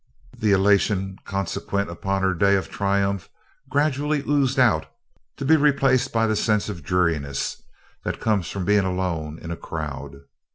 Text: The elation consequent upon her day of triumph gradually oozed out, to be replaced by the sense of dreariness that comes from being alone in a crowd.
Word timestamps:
The 0.35 0.51
elation 0.51 1.17
consequent 1.25 1.91
upon 1.91 2.23
her 2.23 2.33
day 2.33 2.55
of 2.55 2.69
triumph 2.71 3.29
gradually 3.69 4.23
oozed 4.27 4.57
out, 4.57 4.87
to 5.37 5.45
be 5.45 5.55
replaced 5.55 6.11
by 6.11 6.25
the 6.25 6.35
sense 6.35 6.69
of 6.69 6.81
dreariness 6.81 7.61
that 8.03 8.19
comes 8.19 8.49
from 8.49 8.65
being 8.65 8.83
alone 8.83 9.37
in 9.37 9.51
a 9.51 9.55
crowd. 9.55 10.21